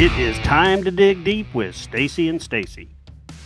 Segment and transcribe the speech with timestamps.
[0.00, 2.88] It is time to dig deep with Stacy and Stacy,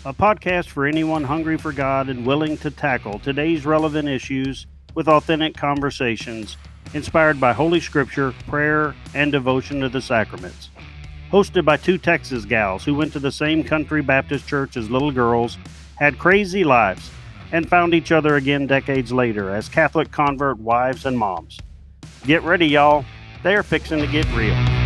[0.04, 5.08] a podcast for anyone hungry for God and willing to tackle today's relevant issues with
[5.08, 6.58] authentic conversations
[6.92, 10.68] inspired by Holy Scripture, prayer, and devotion to the sacraments.
[11.30, 15.10] Hosted by two Texas gals who went to the same country Baptist church as little
[15.10, 15.56] girls,
[15.94, 17.10] had crazy lives,
[17.50, 21.58] and found each other again decades later as Catholic convert wives and moms.
[22.26, 23.06] Get ready, y'all.
[23.42, 24.81] They're fixing to get real.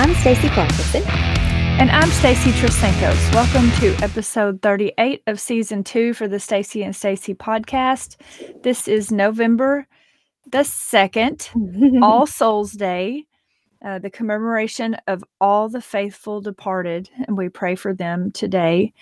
[0.00, 1.02] I'm Stacy Parkinson.
[1.06, 3.34] And I'm Stacy Trasancos.
[3.34, 8.16] Welcome to episode 38 of season two for the Stacy and Stacy podcast.
[8.62, 9.86] This is November
[10.50, 13.26] the 2nd, All Souls Day,
[13.84, 18.94] uh, the commemoration of all the faithful departed, and we pray for them today.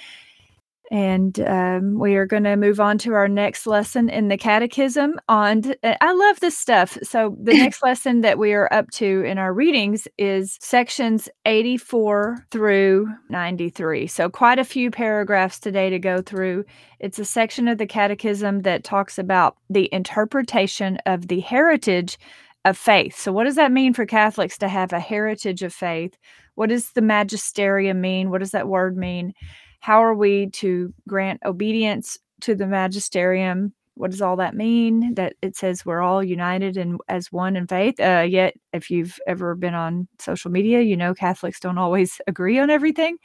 [0.91, 5.21] And um, we are going to move on to our next lesson in the catechism
[5.29, 5.75] on.
[5.83, 6.97] Uh, I love this stuff.
[7.03, 12.47] So, the next lesson that we are up to in our readings is sections 84
[12.51, 14.07] through 93.
[14.07, 16.65] So, quite a few paragraphs today to go through.
[17.01, 22.19] It's a section of the catechism that talks about the interpretation of the heritage
[22.65, 23.17] of faith.
[23.17, 26.17] So, what does that mean for Catholics to have a heritage of faith?
[26.55, 28.31] What does the magisterium mean?
[28.31, 29.35] What does that word mean?
[29.81, 33.73] How are we to grant obedience to the magisterium?
[33.95, 35.15] What does all that mean?
[35.15, 39.19] That it says we're all united and as one in faith uh, yet if you've
[39.27, 43.17] ever been on social media you know catholics don't always agree on everything.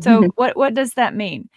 [0.00, 1.48] So what what does that mean?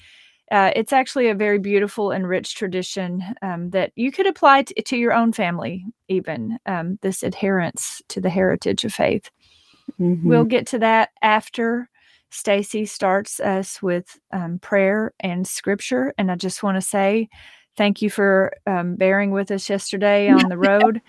[0.49, 4.81] Uh, it's actually a very beautiful and rich tradition um, that you could apply t-
[4.81, 9.29] to your own family even um, this adherence to the heritage of faith.
[9.99, 10.27] Mm-hmm.
[10.27, 11.89] we'll get to that after
[12.29, 16.13] Stacy starts us with um, prayer and scripture.
[16.17, 17.29] And I just want to say
[17.77, 21.01] thank you for um, bearing with us yesterday on the road.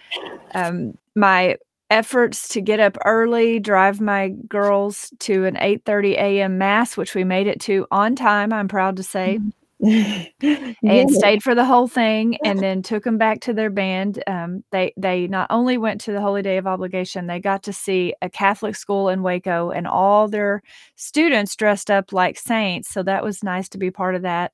[0.54, 1.56] Um, my
[1.90, 6.58] efforts to get up early, drive my girls to an 8:30 a.m.
[6.58, 8.52] mass, which we made it to on time.
[8.52, 9.38] I'm proud to say.
[9.40, 9.48] Mm-hmm.
[10.82, 14.64] and stayed for the whole thing and then took them back to their band um,
[14.72, 18.12] they they not only went to the holy day of obligation they got to see
[18.20, 20.62] a catholic school in waco and all their
[20.96, 24.52] students dressed up like saints so that was nice to be part of that.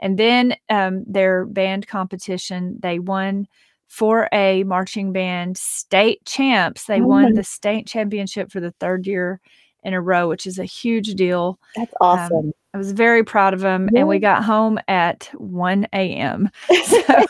[0.00, 3.48] And then um, their band competition they won
[3.88, 6.84] for a marching band state champs.
[6.84, 7.06] They oh.
[7.06, 9.40] won the state championship for the third year
[9.84, 13.54] in a row which is a huge deal that's awesome um, I was very proud
[13.54, 14.00] of him, yeah.
[14.00, 16.50] and we got home at 1 a.m.
[16.70, 17.26] So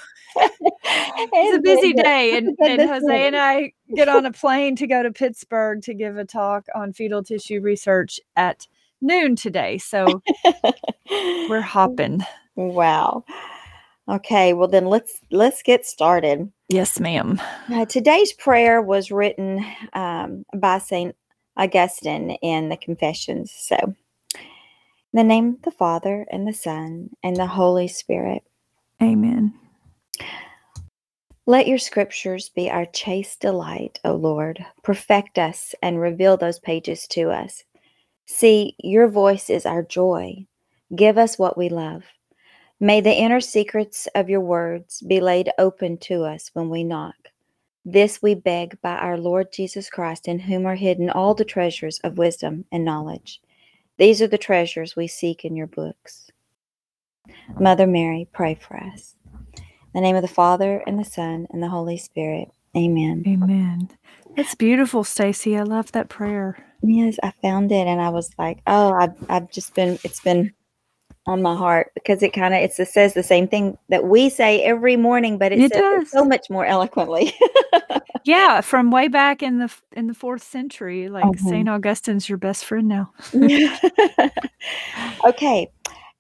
[1.32, 5.03] it's a busy day, and, and Jose and I get on a plane to go
[5.03, 8.66] to Pittsburgh to give a talk on fetal tissue research at
[9.00, 9.78] noon today.
[9.78, 10.22] So
[11.10, 12.20] we're hopping.
[12.54, 13.25] Wow.
[14.08, 16.53] Okay, well then let's let's get started.
[16.69, 17.41] Yes, ma'am.
[17.72, 19.64] Uh, today's prayer was written
[19.94, 21.16] um, by Saint
[21.58, 23.52] Augustine in the Confessions.
[23.52, 23.76] So
[25.12, 28.42] in the name of the Father, and the Son, and the Holy Spirit.
[29.02, 29.54] Amen.
[31.46, 34.64] Let your scriptures be our chaste delight, O Lord.
[34.82, 37.64] Perfect us and reveal those pages to us.
[38.26, 40.46] See, your voice is our joy.
[40.94, 42.04] Give us what we love.
[42.80, 47.16] May the inner secrets of your words be laid open to us when we knock.
[47.84, 51.98] This we beg by our Lord Jesus Christ, in whom are hidden all the treasures
[52.04, 53.40] of wisdom and knowledge.
[53.96, 56.30] These are the treasures we seek in your books.
[57.58, 59.14] Mother Mary, pray for us.
[59.26, 59.62] In
[59.94, 62.48] the name of the Father, and the Son, and the Holy Spirit.
[62.76, 63.24] Amen.
[63.26, 63.90] Amen.
[64.36, 65.56] That's beautiful, Stacy.
[65.56, 66.64] I love that prayer.
[66.82, 70.52] Yes, I found it and I was like, oh, I've, I've just been, it's been
[71.28, 74.62] on my heart because it kind of it says the same thing that we say
[74.62, 77.34] every morning, but it, it says it so much more eloquently.
[78.24, 81.50] yeah, from way back in the in the fourth century, like uh-huh.
[81.50, 83.12] Saint Augustine's your best friend now.
[85.25, 85.70] okay,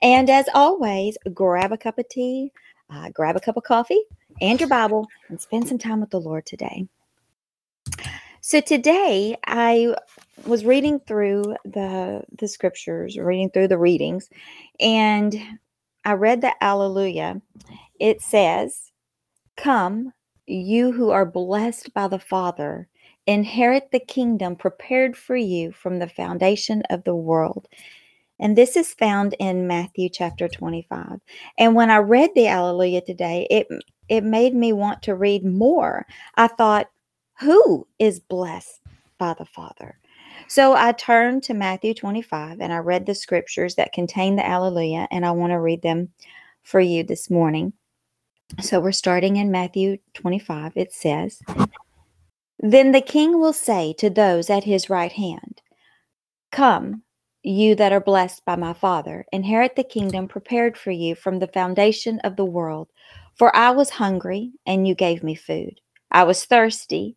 [0.02, 2.52] and as always, grab a cup of tea,
[2.90, 4.02] uh, grab a cup of coffee,
[4.42, 6.86] and your Bible, and spend some time with the Lord today.
[8.48, 9.94] So today I
[10.46, 14.30] was reading through the the scriptures, reading through the readings,
[14.80, 15.36] and
[16.06, 17.42] I read the Alleluia.
[18.00, 18.90] It says,
[19.58, 20.14] "Come,
[20.46, 22.88] you who are blessed by the Father,
[23.26, 27.68] inherit the kingdom prepared for you from the foundation of the world."
[28.40, 31.20] And this is found in Matthew chapter 25.
[31.58, 33.66] And when I read the Alleluia today, it
[34.08, 36.06] it made me want to read more.
[36.36, 36.88] I thought,
[37.40, 38.80] who is blessed
[39.18, 39.98] by the Father?
[40.48, 45.08] So I turned to Matthew 25 and I read the scriptures that contain the Alleluia,
[45.10, 46.08] and I want to read them
[46.62, 47.72] for you this morning.
[48.60, 50.72] So we're starting in Matthew 25.
[50.74, 51.42] It says,
[52.58, 55.62] Then the king will say to those at his right hand,
[56.50, 57.02] Come,
[57.42, 61.46] you that are blessed by my Father, inherit the kingdom prepared for you from the
[61.46, 62.88] foundation of the world.
[63.34, 65.80] For I was hungry, and you gave me food.
[66.10, 67.16] I was thirsty,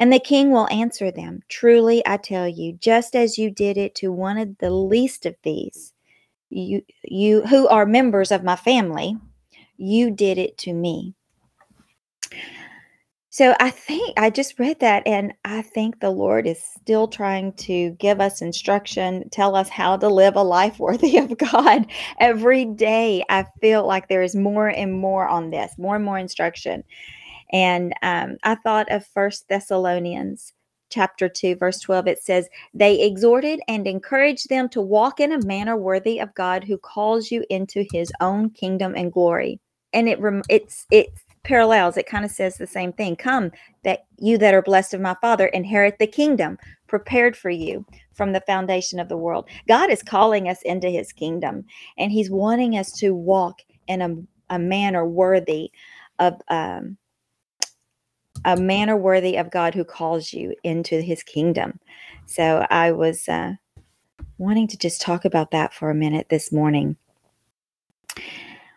[0.00, 3.94] And the king will answer them Truly I tell you, just as you did it
[3.96, 5.92] to one of the least of these,
[6.48, 9.16] you, you who are members of my family,
[9.76, 11.14] you did it to me.
[13.32, 17.52] So I think I just read that and I think the Lord is still trying
[17.54, 21.86] to give us instruction, tell us how to live a life worthy of God.
[22.18, 26.18] Every day I feel like there is more and more on this, more and more
[26.18, 26.82] instruction.
[27.52, 30.52] And um, I thought of First Thessalonians
[30.92, 35.46] chapter 2 verse 12 it says they exhorted and encouraged them to walk in a
[35.46, 39.60] manner worthy of God who calls you into his own kingdom and glory
[39.92, 41.96] and it rem- it's it's parallels.
[41.96, 43.16] It kind of says the same thing.
[43.16, 43.50] Come,
[43.84, 48.32] that you that are blessed of my Father inherit the kingdom prepared for you from
[48.32, 49.48] the foundation of the world.
[49.68, 51.64] God is calling us into his kingdom,
[51.98, 55.70] and he's wanting us to walk in a, a manner worthy
[56.18, 56.34] of.
[56.48, 56.96] Um,
[58.44, 61.78] a manner worthy of God who calls you into his kingdom.
[62.26, 63.54] So I was uh,
[64.38, 66.96] wanting to just talk about that for a minute this morning.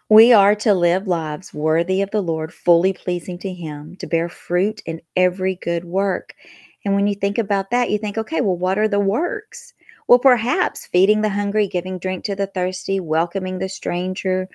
[0.09, 4.29] We are to live lives worthy of the Lord, fully pleasing to Him, to bear
[4.29, 6.35] fruit in every good work.
[6.85, 9.73] And when you think about that, you think, okay, well, what are the works?
[10.07, 14.49] Well, perhaps feeding the hungry, giving drink to the thirsty, welcoming the stranger,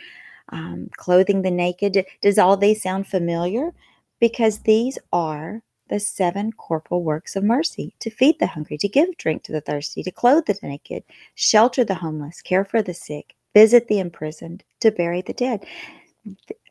[0.51, 2.05] um, clothing the naked.
[2.21, 3.73] Does all these sound familiar?
[4.21, 9.17] Because these are the seven corporal works of mercy to feed the hungry, to give
[9.17, 11.03] drink to the thirsty, to clothe the naked,
[11.35, 15.65] shelter the homeless, care for the sick, visit the imprisoned, to bury the dead.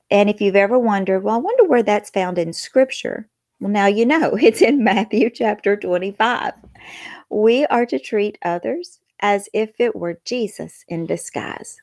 [0.09, 3.27] And if you've ever wondered, well, I wonder where that's found in scripture.
[3.59, 6.53] Well, now you know it's in Matthew chapter 25.
[7.29, 11.77] We are to treat others as if it were Jesus in disguise.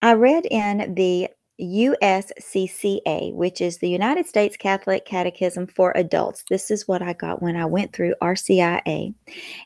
[0.00, 1.28] I read in the
[1.60, 6.44] USCCA, which is the United States Catholic Catechism for Adults.
[6.48, 9.14] This is what I got when I went through RCIA.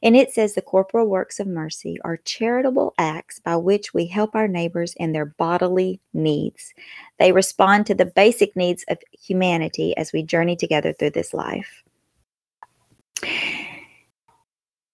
[0.03, 4.35] And it says the corporal works of mercy are charitable acts by which we help
[4.35, 6.73] our neighbors in their bodily needs.
[7.19, 11.83] They respond to the basic needs of humanity as we journey together through this life.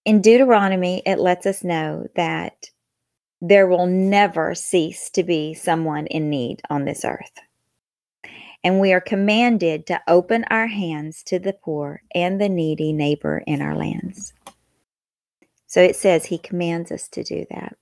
[0.05, 2.71] In Deuteronomy, it lets us know that
[3.41, 7.33] there will never cease to be someone in need on this earth.
[8.65, 13.43] And we are commanded to open our hands to the poor and the needy neighbor
[13.47, 14.33] in our lands.
[15.67, 17.77] So it says he commands us to do that.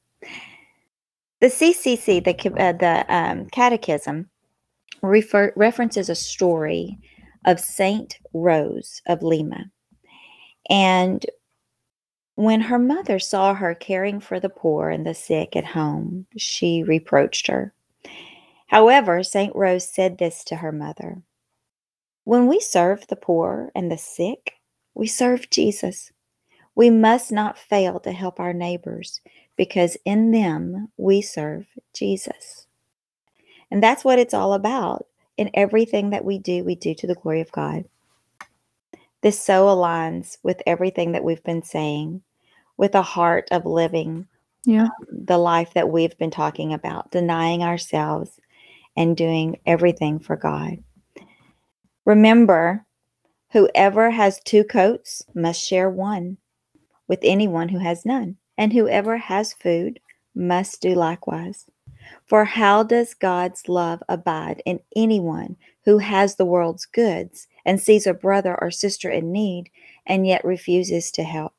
[1.41, 4.29] The CCC, the, uh, the um, Catechism,
[5.03, 6.99] refer, references a story
[7.47, 9.71] of Saint Rose of Lima.
[10.69, 11.25] And
[12.37, 16.83] when her mother saw her caring for the poor and the sick at home, she
[16.83, 17.73] reproached her.
[18.67, 19.57] However, St.
[19.57, 21.23] Rose said this to her mother
[22.25, 24.53] When we serve the poor and the sick,
[24.95, 26.13] we serve Jesus.
[26.75, 29.23] We must not fail to help our neighbors
[29.57, 32.67] because in them we serve Jesus.
[33.71, 35.07] And that's what it's all about.
[35.39, 37.85] In everything that we do, we do to the glory of God.
[39.27, 42.23] This so aligns with everything that we've been saying
[42.77, 44.29] with a heart of living
[44.65, 44.85] yeah.
[44.85, 48.39] Um, the life that we've been talking about, denying ourselves
[48.97, 50.79] and doing everything for God.
[52.05, 52.87] Remember,
[53.51, 56.37] whoever has two coats must share one
[57.09, 59.99] with anyone who has none, and whoever has food
[60.37, 61.67] must do likewise.
[62.27, 68.07] For how does God's love abide in anyone who has the world's goods and sees
[68.07, 69.69] a brother or sister in need
[70.07, 71.53] and yet refuses to help?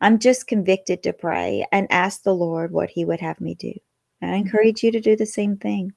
[0.00, 3.72] I'm just convicted to pray and ask the Lord what He would have me do.
[4.20, 4.34] I mm-hmm.
[4.34, 5.92] encourage you to do the same thing.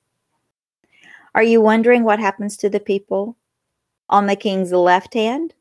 [1.33, 3.37] Are you wondering what happens to the people
[4.09, 5.53] on the king's left hand?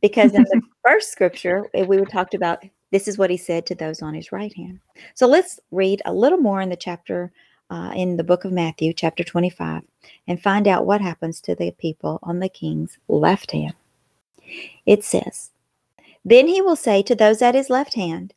[0.00, 3.74] Because in the first scripture, eh, we talked about this is what he said to
[3.74, 4.80] those on his right hand.
[5.14, 7.32] So let's read a little more in the chapter
[7.70, 9.82] uh, in the book of Matthew, chapter 25,
[10.26, 13.74] and find out what happens to the people on the king's left hand.
[14.86, 15.50] It says,
[16.24, 18.32] Then he will say to those at his left hand,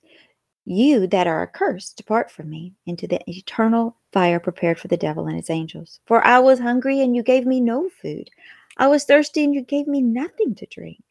[0.65, 5.27] You that are accursed, depart from me into the eternal fire prepared for the devil
[5.27, 6.01] and his angels.
[6.05, 8.29] For I was hungry, and you gave me no food.
[8.77, 11.01] I was thirsty, and you gave me nothing to drink.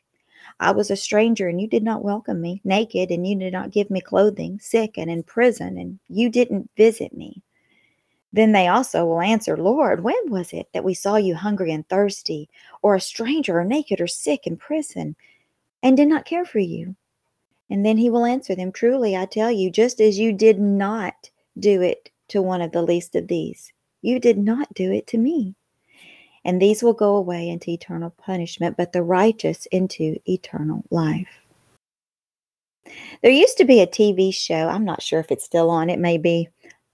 [0.58, 3.70] I was a stranger, and you did not welcome me, naked, and you did not
[3.70, 7.42] give me clothing, sick and in prison, and you didn't visit me.
[8.32, 11.88] Then they also will answer, Lord, when was it that we saw you hungry and
[11.88, 12.48] thirsty,
[12.82, 15.16] or a stranger, or naked, or sick in prison,
[15.82, 16.94] and did not care for you?
[17.68, 21.30] And then he will answer them, Truly, I tell you, just as you did not
[21.58, 23.72] do it to one of the least of these,
[24.02, 25.54] you did not do it to me.
[26.44, 31.28] And these will go away into eternal punishment, but the righteous into eternal life.
[33.22, 34.68] There used to be a TV show.
[34.68, 35.90] I'm not sure if it's still on.
[35.90, 36.48] It may be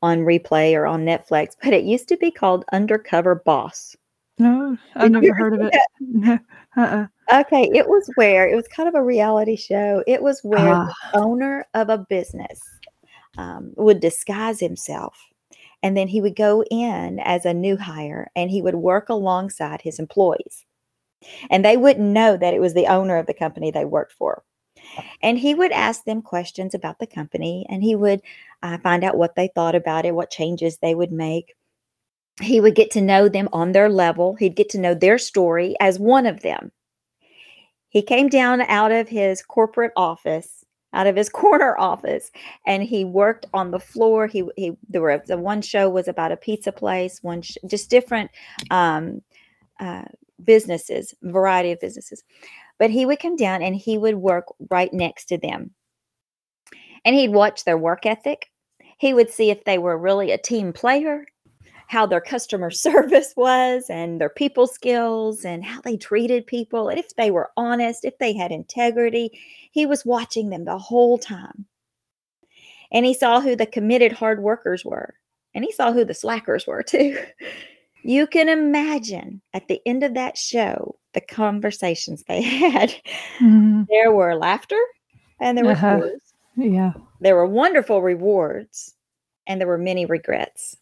[0.07, 3.97] on replay or on Netflix, but it used to be called Undercover Boss.
[4.39, 5.73] No, I've Did never heard of it.
[6.01, 6.39] No.
[6.77, 7.07] Uh-uh.
[7.41, 10.05] Okay, it was where it was kind of a reality show.
[10.07, 10.93] It was where Ah.
[11.13, 12.61] the owner of a business
[13.39, 15.17] um, would disguise himself,
[15.83, 19.81] and then he would go in as a new hire, and he would work alongside
[19.81, 20.67] his employees,
[21.51, 24.43] and they wouldn't know that it was the owner of the company they worked for.
[25.23, 28.21] And he would ask them questions about the company, and he would
[28.63, 31.55] uh, find out what they thought about it, what changes they would make.
[32.41, 34.35] He would get to know them on their level.
[34.35, 36.73] He'd get to know their story as one of them.
[37.89, 42.31] He came down out of his corporate office, out of his corner office,
[42.67, 44.27] and he worked on the floor.
[44.27, 47.89] He he there were the one show was about a pizza place, one sh- just
[47.89, 48.31] different
[48.71, 49.23] um,
[49.81, 50.05] uh,
[50.45, 52.23] businesses, variety of businesses.
[52.79, 55.71] But he would come down and he would work right next to them,
[57.07, 58.51] and he'd watch their work ethic.
[58.99, 61.25] He would see if they were really a team player
[61.89, 66.99] how their customer service was and their people skills and how they treated people and
[66.99, 69.31] if they were honest if they had integrity
[69.71, 71.65] he was watching them the whole time
[72.91, 75.15] and he saw who the committed hard workers were
[75.55, 77.17] and he saw who the slackers were too
[78.03, 82.93] you can imagine at the end of that show the conversations they had
[83.41, 83.87] Mhm.
[83.89, 84.81] there were laughter
[85.41, 86.01] and there were Uh-huh.
[86.01, 86.26] tears
[86.57, 86.93] Yeah.
[87.21, 88.95] there were wonderful rewards
[89.47, 90.77] and there were many regrets.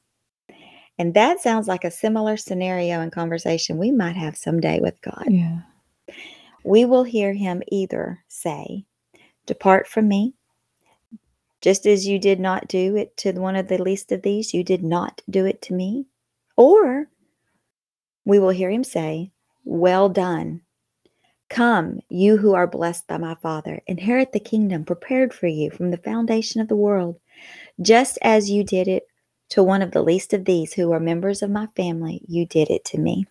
[0.99, 5.25] And that sounds like a similar scenario and conversation we might have someday with God.
[5.29, 5.63] Yeah.
[6.65, 8.87] We will hear him either say,
[9.47, 10.35] Depart from me,
[11.61, 14.63] just as you did not do it to one of the least of these, you
[14.63, 16.07] did not do it to me.
[16.57, 17.09] Or
[18.25, 19.33] we will hear him say,
[19.65, 20.63] Well done.
[21.51, 25.91] Come, you who are blessed by my Father, inherit the kingdom prepared for you from
[25.91, 27.21] the foundation of the world.
[27.81, 29.07] Just as you did it
[29.51, 32.71] to one of the least of these who are members of my family, you did
[32.71, 33.27] it to me.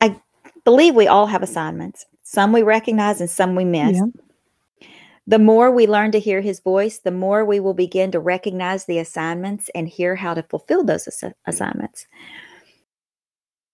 [0.00, 0.20] I
[0.64, 2.06] believe we all have assignments.
[2.22, 3.98] Some we recognize and some we miss.
[3.98, 4.06] Yeah.
[5.26, 8.86] The more we learn to hear his voice, the more we will begin to recognize
[8.86, 12.06] the assignments and hear how to fulfill those assi- assignments.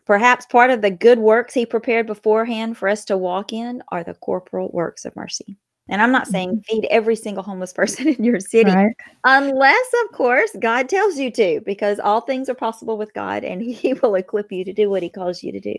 [0.07, 4.05] Perhaps part of the good works he prepared beforehand for us to walk in are
[4.05, 5.57] the corporal works of mercy.
[5.89, 6.81] And I'm not saying mm-hmm.
[6.81, 8.95] feed every single homeless person in your city, Right.
[9.25, 13.61] unless, of course, God tells you to, because all things are possible with God and
[13.73, 15.77] he will equip you to do what he calls you to do.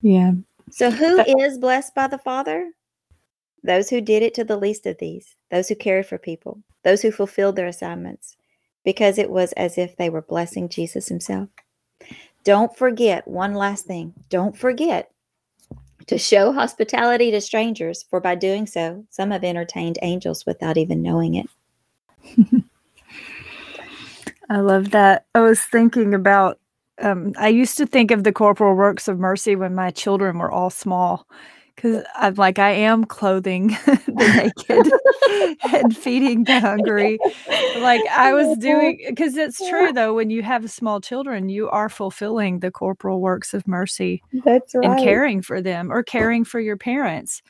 [0.00, 0.32] Yeah.
[0.70, 2.70] So, who That- is blessed by the Father?
[3.62, 7.02] Those who did it to the least of these, those who cared for people, those
[7.02, 8.36] who fulfilled their assignments,
[8.84, 11.50] because it was as if they were blessing Jesus himself.
[12.44, 14.14] Don't forget one last thing.
[14.28, 15.10] Don't forget
[16.06, 21.02] to show hospitality to strangers, for by doing so, some have entertained angels without even
[21.02, 21.46] knowing it.
[24.50, 25.26] I love that.
[25.34, 26.58] I was thinking about
[27.00, 30.50] um, I used to think of the corporal works of mercy when my children were
[30.50, 31.26] all small
[31.80, 37.18] because I'm like, I am clothing the naked and feeding the hungry.
[37.78, 41.88] Like I was doing, because it's true though, when you have small children, you are
[41.88, 44.84] fulfilling the corporal works of mercy That's right.
[44.84, 47.42] and caring for them or caring for your parents.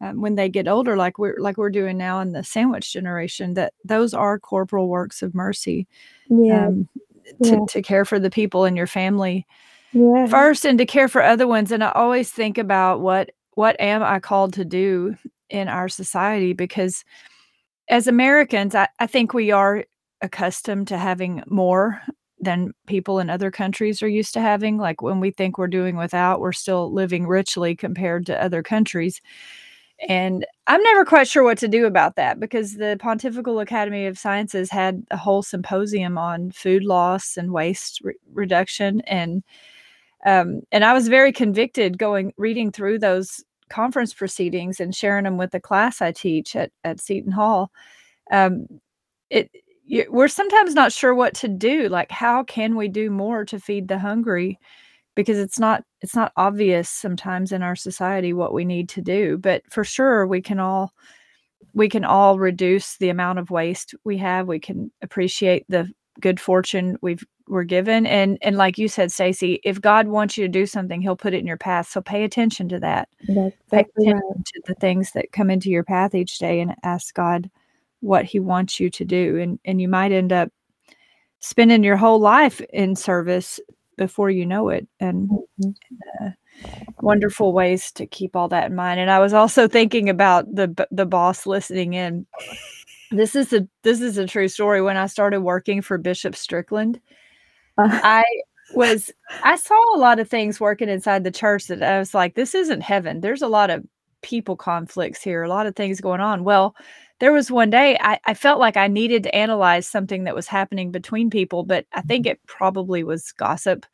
[0.00, 3.54] Um, when they get older, like we're like we're doing now in the sandwich generation,
[3.54, 5.86] that those are corporal works of mercy
[6.28, 6.66] Yeah.
[6.66, 6.88] um,
[7.42, 7.58] to, yeah.
[7.68, 9.46] to care for the people in your family
[9.92, 10.26] yeah.
[10.26, 14.02] first and to care for other ones and i always think about what what am
[14.02, 15.16] i called to do
[15.50, 16.52] in our society?
[16.52, 17.04] Because
[17.88, 19.84] as americans i, I think we are
[20.22, 22.00] accustomed to having more
[22.40, 24.78] than people in other countries are used to having.
[24.78, 29.20] Like when we think we're doing without we're still living richly compared to other countries.
[30.08, 34.18] And I'm never quite sure what to do about that because the Pontifical Academy of
[34.18, 39.00] Sciences had a whole symposium on food loss and waste re- reduction.
[39.02, 39.44] And
[40.24, 45.36] um, and I was very convicted going reading through those conference proceedings and sharing them
[45.36, 47.70] with the class I teach at, at Seton Hall.
[48.30, 48.66] Um,
[49.30, 49.50] it
[49.86, 51.88] you, we're sometimes not sure what to do.
[51.88, 54.58] Like, how can we do more to feed the hungry?
[55.14, 59.38] Because it's not it's not obvious sometimes in our society what we need to do.
[59.38, 60.92] But for sure, we can all
[61.74, 64.48] we can all reduce the amount of waste we have.
[64.48, 65.90] We can appreciate the
[66.20, 68.06] good fortune we've we're given.
[68.06, 71.34] And and like you said Stacy if God wants you to do something he'll put
[71.34, 71.88] it in your path.
[71.88, 73.08] So pay attention to that.
[73.28, 74.46] That's pay attention right.
[74.46, 77.50] to the things that come into your path each day and ask God
[78.00, 79.38] what he wants you to do.
[79.38, 80.50] And and you might end up
[81.40, 83.60] spending your whole life in service
[83.96, 84.88] before you know it.
[85.00, 85.28] And
[85.60, 85.74] Mhm.
[86.20, 86.30] uh,
[87.02, 89.00] wonderful ways to keep all that in mind.
[89.00, 92.26] And I was also thinking about the the boss listening in
[93.10, 97.00] this is a this is a true story when I started working for Bishop Strickland
[97.78, 98.24] Uh, I
[98.74, 99.10] was
[99.44, 102.54] I saw a lot of things working inside the church that I was like, this
[102.54, 103.20] isn't heaven.
[103.20, 103.84] There's a lot of
[104.22, 106.44] people conflicts here, a lot of things going on.
[106.44, 106.76] Well,
[107.20, 110.48] there was one day I, I felt like I needed to analyze something that was
[110.48, 113.86] happening between people, but I think it probably was gossip.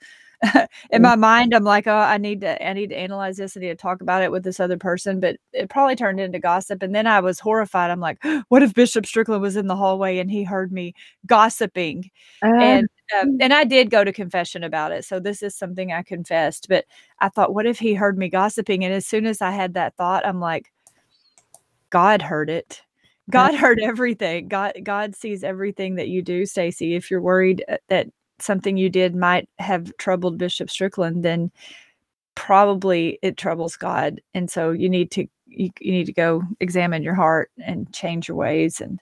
[0.91, 3.57] In my mind, I'm like, oh, I need to I need to analyze this.
[3.57, 5.21] I need to talk about it with this other person.
[5.21, 6.83] But it probably turned into gossip.
[6.83, 7.91] And then I was horrified.
[7.91, 8.19] I'm like,
[8.49, 10.95] what if Bishop Strickland was in the hallway and he heard me
[11.27, 12.11] gossiping?
[12.43, 12.89] uh, and
[13.21, 15.05] um, and I did go to confession about it.
[15.05, 16.67] So this is something I confessed.
[16.69, 16.85] But
[17.19, 18.85] I thought, what if he heard me gossiping?
[18.85, 20.73] And as soon as I had that thought, I'm like,
[21.91, 22.83] God heard it.
[23.31, 24.49] God heard everything.
[24.49, 26.95] God God sees everything that you do, Stacy.
[26.95, 28.09] If you're worried uh, that
[28.43, 31.51] something you did might have troubled Bishop Strickland, then
[32.35, 34.21] probably it troubles God.
[34.35, 38.29] And so you need to you, you need to go examine your heart and change
[38.29, 38.81] your ways.
[38.81, 39.01] And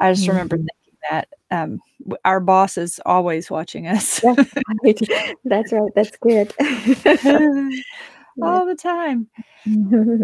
[0.00, 0.60] I just remember Mhm.
[0.60, 1.80] thinking that um,
[2.24, 4.52] our boss is always watching us That's
[4.84, 5.00] right.
[5.44, 5.92] That's right.
[5.94, 6.52] That's good.
[8.42, 9.28] all the time.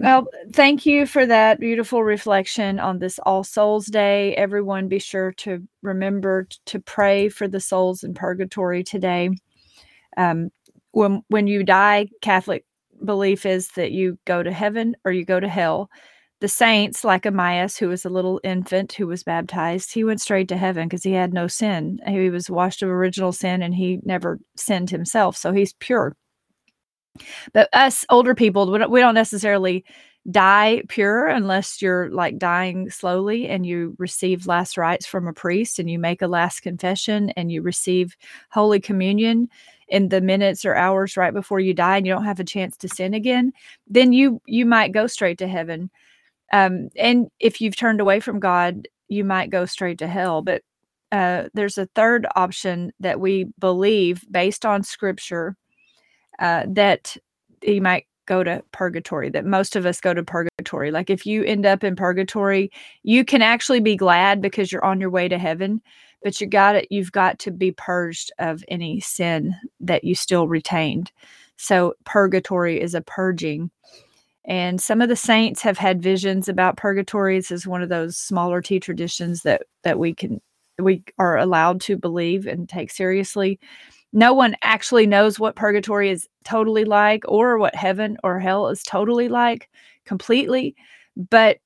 [0.02, 4.34] Well, thank you for that beautiful reflection on this All Souls Day.
[4.36, 9.30] Everyone, be sure to remember to pray for the souls in purgatory today.
[10.16, 10.50] Um,
[10.92, 12.64] when when you die, Catholic
[13.04, 15.90] belief is that you go to heaven or you go to hell.
[16.40, 20.48] The saints, like Amias, who was a little infant who was baptized, he went straight
[20.48, 22.00] to heaven because he had no sin.
[22.06, 25.36] He was washed of original sin and he never sinned himself.
[25.36, 26.16] So he's pure.
[27.52, 29.84] But us older people, we don't, we don't necessarily
[30.30, 35.78] die pure unless you're like dying slowly and you receive last rites from a priest
[35.78, 38.16] and you make a last confession and you receive
[38.50, 39.48] Holy Communion
[39.88, 42.76] in the minutes or hours right before you die and you don't have a chance
[42.78, 43.52] to sin again,
[43.86, 45.90] then you you might go straight to heaven.
[46.52, 50.40] Um, and if you've turned away from God, you might go straight to hell.
[50.40, 50.62] But
[51.12, 55.56] uh, there's a third option that we believe based on Scripture
[56.38, 57.16] uh, that
[57.62, 60.90] you might go to purgatory that most of us go to purgatory.
[60.90, 62.70] Like if you end up in purgatory
[63.02, 65.82] you can actually be glad because you're on your way to heaven
[66.22, 70.48] but you got it you've got to be purged of any sin that you still
[70.48, 71.12] retained.
[71.56, 73.70] So purgatory is a purging.
[74.46, 78.16] And some of the saints have had visions about purgatory this is one of those
[78.16, 80.40] smaller t traditions that that we can
[80.78, 83.60] we are allowed to believe and take seriously
[84.14, 88.82] no one actually knows what purgatory is totally like or what heaven or hell is
[88.82, 89.68] totally like
[90.06, 90.74] completely
[91.16, 91.58] but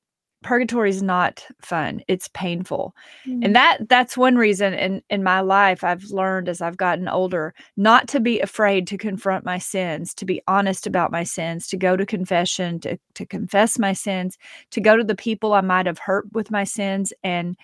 [0.43, 2.01] purgatory is not fun.
[2.07, 2.95] It's painful.
[3.25, 3.53] And mm.
[3.55, 8.09] that that's one reason in in my life i've learned as i've gotten older not
[8.09, 11.97] to be afraid to confront my sins to be honest about my sins to go
[11.97, 14.39] to confession to to confess my sins
[14.71, 17.57] to go to the people i might have hurt with my sins and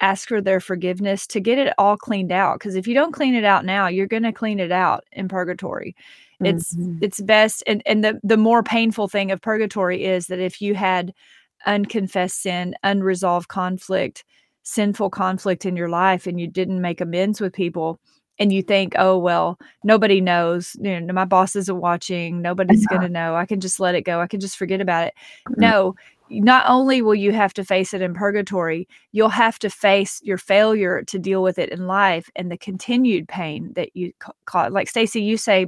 [0.00, 3.34] ask for their forgiveness to get it all cleaned out because if you don't clean
[3.34, 5.94] it out now you're going to clean it out in purgatory
[6.40, 6.98] it's Mhm.
[7.02, 10.74] it's best and and the the more painful thing of purgatory is that if you
[10.74, 11.14] had
[11.66, 14.24] unconfessed sin unresolved conflict
[14.62, 17.98] sinful conflict in your life and you didn't make amends with people
[18.38, 23.00] and you think oh well nobody knows you know my boss isn't watching nobody's going
[23.00, 25.14] to know i can just let it go i can just forget about it
[25.50, 25.54] Mm.
[25.58, 25.94] no
[26.30, 30.38] not only will you have to face it in purgatory you'll have to face your
[30.38, 34.72] failure to deal with it in life and the continued pain that you ca- caught
[34.72, 35.66] like stacy you say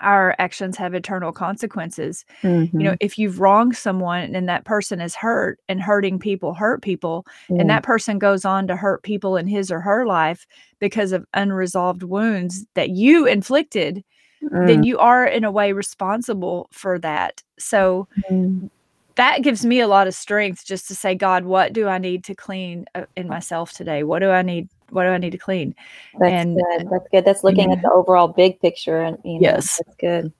[0.00, 2.96] our actions have eternal consequences you know Mhm.
[3.00, 7.60] if you've wronged someone and that person is hurt and hurting people hurt people Yeah.
[7.60, 10.46] and that person goes on to hurt people in his or her life
[10.80, 14.02] because of unresolved wounds that you inflicted
[14.50, 14.84] then Mm.
[14.84, 18.68] you are in a way responsible for that so Mm.
[19.16, 22.24] That gives me a lot of strength just to say, God, what do I need
[22.24, 24.02] to clean uh, in myself today?
[24.02, 24.68] What do I need?
[24.90, 25.74] What do I need to clean?
[26.18, 26.88] That's And- good.
[26.90, 27.24] That's good.
[27.24, 29.80] That's looking at the overall big picture, and you know, Yes.
[29.84, 30.32] that's good.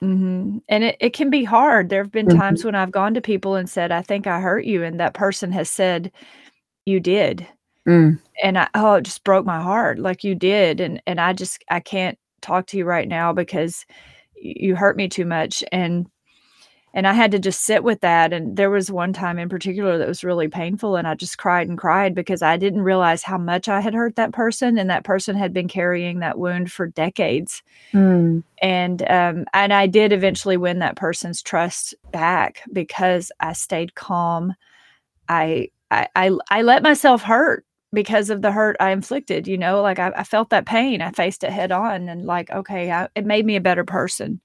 [0.00, 1.88] hmm And it, it can be hard.
[1.90, 2.38] There have been Mhm.
[2.38, 4.82] times when I've gone to people and said, I think I hurt you.
[4.82, 6.10] And that person has said,
[6.86, 7.46] You did.
[7.86, 8.18] Mm.
[8.42, 9.98] And I, oh, it just broke my heart.
[9.98, 10.80] Like you did.
[10.80, 13.84] And, and I just, I can't talk to you right now because
[14.34, 15.62] you hurt me too much.
[15.72, 16.06] And,
[16.92, 18.32] and I had to just sit with that.
[18.32, 20.96] And there was one time in particular that was really painful.
[20.96, 24.16] And I just cried and cried because I didn't realize how much I had hurt
[24.16, 24.78] that person.
[24.78, 28.42] And that person had been carrying that wound for decades Mm.
[28.62, 34.54] and um and I did eventually win that person's trust back because I stayed calm.
[35.28, 39.48] I I I, I let myself hurt because of the hurt I inflicted.
[39.48, 41.02] You know, like I, I felt that pain.
[41.02, 44.40] I faced it head on, and like okay, I, it made me a better person.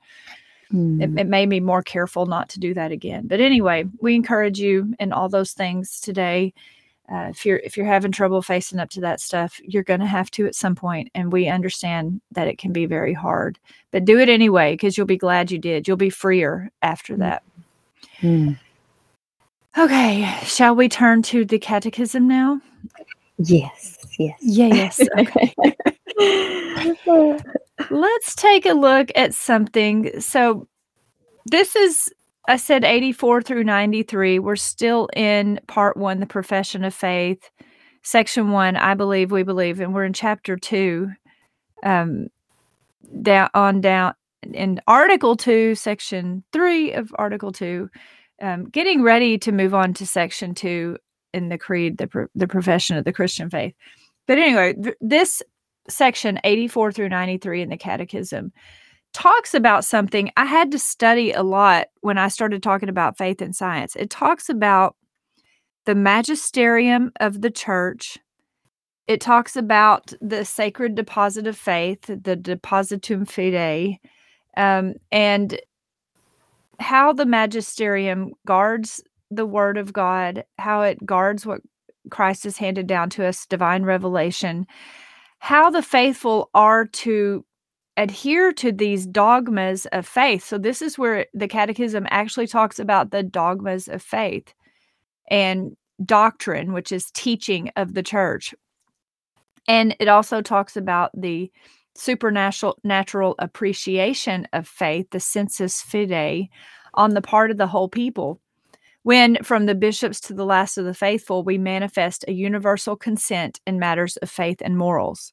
[0.71, 1.19] It, Mm.
[1.19, 3.27] it made me more careful not to do that again.
[3.27, 6.53] But anyway, we encourage you in all those things today.
[7.07, 10.07] Uh, if you're if you're having trouble facing up to that stuff, you're going to
[10.07, 13.59] have to at some point, and we understand that it can be very hard.
[13.91, 15.87] But do it anyway because you'll be glad you did.
[15.87, 17.19] You'll be freer after Mm.
[17.19, 17.43] that.
[18.21, 18.57] Mm.
[19.77, 22.59] Okay, shall we turn to the catechism now?
[23.37, 23.97] Yes.
[24.17, 24.39] Yes.
[24.41, 24.99] Yes.
[25.19, 25.53] Okay.
[27.95, 30.19] Let's take a look at something.
[30.19, 30.67] So,
[31.45, 32.11] this is,
[32.45, 34.37] I said 84 through 93.
[34.39, 37.49] We're still in part one, the profession of faith,
[38.03, 41.07] section one, I believe, we believe, and we're in chapter two,
[41.83, 42.27] um,
[43.21, 44.13] down on down
[44.53, 47.89] in article two, section three of article two,
[48.41, 50.97] um, getting ready to move on to section two
[51.33, 53.73] in the creed, the, the profession of the Christian faith.
[54.27, 55.41] But anyway, th- this
[55.87, 58.51] section 84 through 93 in the catechism
[59.15, 63.41] talks about something I had to study a lot when I started talking about faith
[63.41, 63.95] and science.
[63.95, 64.97] It talks about
[65.85, 68.17] the magisterium of the church.
[69.07, 73.99] It talks about the sacred deposit of faith, the depositum fidei,
[74.57, 75.61] um, and
[76.81, 81.61] how the magisterium guards the word of God, how it guards what
[82.09, 84.67] Christ has handed down to us, divine revelation,
[85.45, 87.45] how the faithful are to
[87.97, 90.43] adhere to these dogmas of faith.
[90.43, 94.55] So, this is where the Catechism actually talks about the dogmas of faith
[95.29, 98.55] and doctrine, which is teaching of the church.
[99.67, 101.51] And it also talks about the
[101.93, 106.49] supernatural natural appreciation of faith, the sensus fidei,
[106.95, 108.41] on the part of the whole people.
[109.05, 113.61] When, from the bishops to the last of the faithful, we manifest a universal consent
[113.67, 115.31] in matters of faith and morals.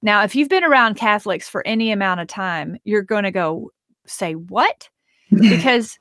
[0.00, 3.70] Now, if you've been around Catholics for any amount of time, you're going to go,
[4.06, 4.88] say, what?
[5.30, 5.98] Because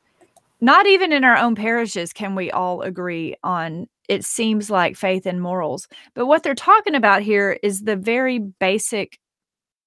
[0.61, 5.25] not even in our own parishes can we all agree on it seems like faith
[5.25, 5.89] and morals.
[6.13, 9.19] But what they're talking about here is the very basic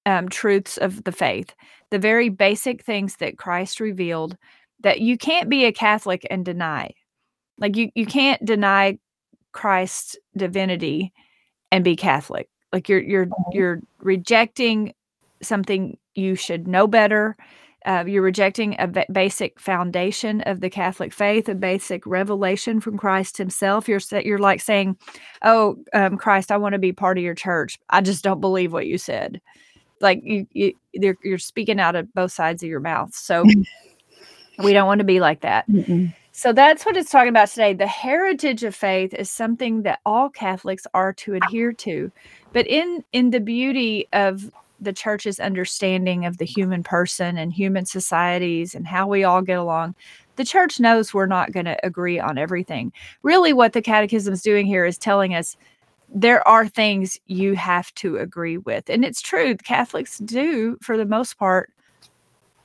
[0.05, 1.55] um, truths of the faith,
[1.89, 4.37] the very basic things that Christ revealed
[4.81, 6.91] that you can't be a Catholic and deny.
[7.57, 8.99] Like you, you can't deny
[9.51, 11.13] Christ's divinity
[11.71, 12.49] and be Catholic.
[12.73, 14.93] Like you're you're you're rejecting
[15.41, 17.37] something you should know better.
[17.85, 22.97] Uh, you're rejecting a ba- basic foundation of the Catholic faith, a basic revelation from
[22.97, 23.87] Christ Himself.
[23.87, 24.97] You're you're like saying,
[25.43, 27.77] "Oh, um, Christ, I want to be part of your church.
[27.89, 29.39] I just don't believe what you said."
[30.01, 33.13] Like you, you you're, you're speaking out of both sides of your mouth.
[33.13, 33.45] So
[34.59, 35.69] we don't want to be like that.
[35.69, 36.13] Mm-mm.
[36.37, 37.71] So that's what it's talking about today.
[37.73, 42.11] The heritage of faith is something that all Catholics are to adhere to.
[42.51, 47.85] But in in the beauty of the church's understanding of the human person and human
[47.85, 49.95] societies and how we all get along,
[50.35, 52.91] the church knows we're not going to agree on everything.
[53.23, 55.55] Really what the catechism is doing here is telling us
[56.13, 58.89] there are things you have to agree with.
[58.89, 61.71] And it's true, Catholics do for the most part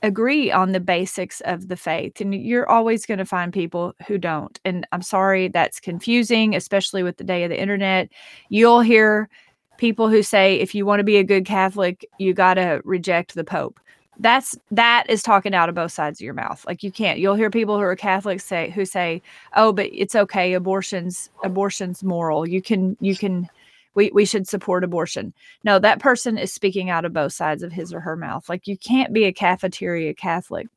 [0.03, 4.17] agree on the basics of the faith and you're always going to find people who
[4.17, 8.09] don't and i'm sorry that's confusing especially with the day of the internet.
[8.49, 9.29] You'll hear
[9.77, 13.35] people who say if you want to be a good catholic you got to reject
[13.35, 13.79] the pope.
[14.19, 17.35] That's that is talking out of both sides of your mouth like you can't you'll
[17.35, 19.21] hear people who are catholics say who say
[19.55, 23.49] oh but it's okay abortions abortions moral you can you can
[23.95, 27.71] we, we should support abortion no, that person is speaking out of both sides of
[27.71, 28.49] his or her mouth.
[28.49, 30.67] Like you can't be a cafeteria Catholic.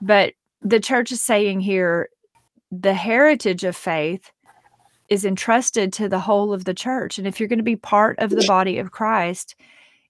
[0.00, 2.08] But the church is saying here
[2.70, 4.32] the heritage of faith
[5.08, 7.18] is entrusted to the whole of the church.
[7.18, 9.56] And if you're going to be part of the body of Christ,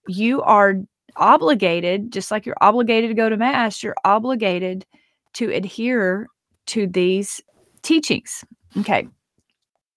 [0.07, 0.77] you are
[1.17, 4.87] obligated, just like you're obligated to go to Mass, you're obligated
[5.35, 6.29] to adhere
[6.67, 7.41] to these
[7.83, 8.45] teachings.
[8.79, 9.09] Okay.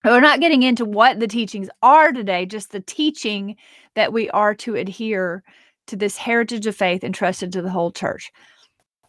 [0.06, 3.56] We're not getting into what the teachings are today, just the teaching
[3.96, 5.44] that we are to adhere
[5.88, 8.32] to this heritage of faith entrusted to the whole church.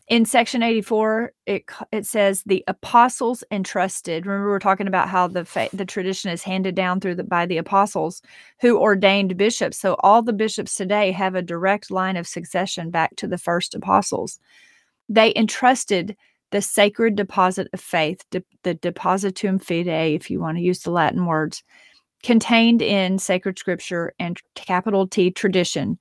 [0.09, 4.25] In section 84, it it says the apostles entrusted.
[4.25, 7.45] Remember, we're talking about how the fa- the tradition is handed down through the by
[7.45, 8.23] the apostles
[8.61, 9.79] who ordained bishops.
[9.79, 13.75] So all the bishops today have a direct line of succession back to the first
[13.75, 14.39] apostles.
[15.09, 16.17] They entrusted
[16.57, 20.91] the sacred deposit of faith, de- the depositum fidei, if you want to use the
[20.91, 21.63] Latin words,
[22.23, 25.99] contained in sacred scripture and capital T tradition.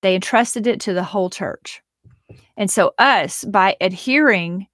[0.00, 1.82] They entrusted it to the whole church.
[2.56, 4.66] And so, us, by adhering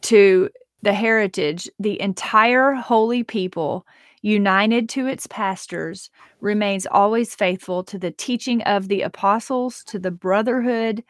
[0.00, 0.50] to
[0.82, 3.86] the heritage, the entire holy people,
[4.20, 10.10] united to its pastors, remains always faithful to the teaching of the apostles, to the
[10.10, 11.04] brotherhood,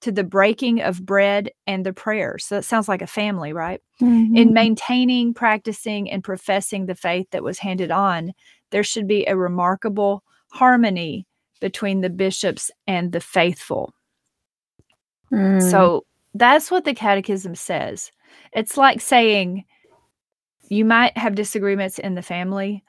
[0.00, 2.44] to the breaking of bread and the prayers.
[2.44, 3.80] So that sounds like a family, right?
[4.00, 4.36] Mm-hmm.
[4.36, 8.32] In maintaining, practicing, and professing the faith that was handed on,
[8.70, 11.26] there should be a remarkable harmony
[11.60, 13.92] between the bishops and the faithful.
[15.32, 15.68] Mm.
[15.68, 18.12] So that's what the catechism says.
[18.52, 19.64] It's like saying
[20.68, 22.84] you might have disagreements in the family,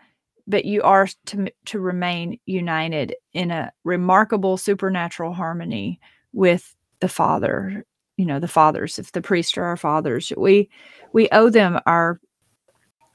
[0.48, 6.00] but you are to, to remain united in a remarkable supernatural harmony
[6.34, 7.86] with the father
[8.18, 10.70] you know the fathers if the priests are our fathers we
[11.14, 12.20] we owe them our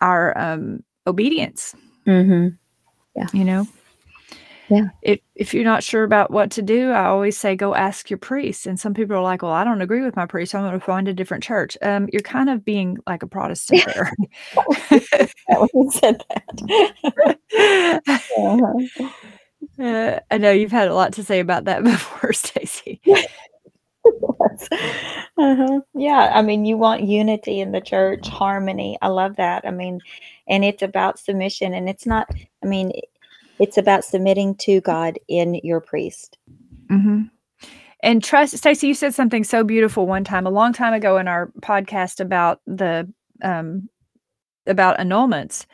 [0.00, 1.74] our um obedience.
[2.06, 2.48] Mm-hmm.
[3.16, 3.26] yeah.
[3.32, 3.66] You know?
[4.68, 4.88] Yeah.
[5.02, 8.18] If if you're not sure about what to do i always say go ask your
[8.18, 8.66] priest.
[8.66, 10.52] And some people are like well i don't agree with my priest.
[10.52, 11.76] So i'm going to find a different church.
[11.82, 14.12] Um you're kind of being like a protestant there.
[15.90, 17.34] Said that.
[18.36, 18.72] Uh-huh.
[19.82, 23.00] uh, i know you've had a lot to say about that before stacy
[25.38, 25.80] uh-huh.
[25.94, 28.98] Yeah, I mean, you want unity in the church, harmony.
[29.02, 29.64] I love that.
[29.66, 30.00] I mean,
[30.48, 32.28] and it's about submission, and it's not.
[32.62, 32.92] I mean,
[33.58, 36.38] it's about submitting to God in your priest.
[36.90, 37.22] Mm-hmm.
[38.02, 38.88] And trust, Stacy.
[38.88, 42.60] You said something so beautiful one time, a long time ago in our podcast about
[42.66, 43.10] the
[43.42, 43.88] um,
[44.66, 45.66] about annulments,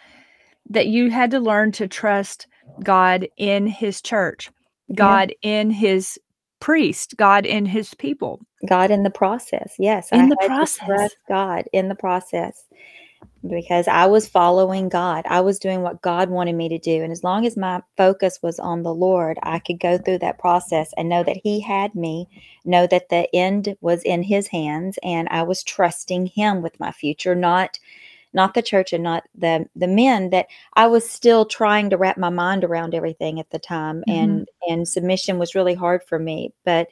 [0.68, 2.46] that you had to learn to trust
[2.84, 4.50] God in His church,
[4.94, 5.60] God yeah.
[5.60, 6.18] in His
[6.60, 8.40] priest, God in his people.
[8.68, 9.74] God in the process.
[9.78, 10.10] Yes.
[10.12, 11.14] In I the process.
[11.28, 12.64] God in the process.
[13.48, 15.24] Because I was following God.
[15.26, 17.02] I was doing what God wanted me to do.
[17.02, 20.38] And as long as my focus was on the Lord, I could go through that
[20.38, 22.28] process and know that He had me,
[22.66, 26.92] know that the end was in His hands, and I was trusting Him with my
[26.92, 27.78] future, not
[28.32, 32.16] not the church and not the the men that I was still trying to wrap
[32.16, 34.10] my mind around everything at the time mm-hmm.
[34.10, 36.88] and and submission was really hard for me but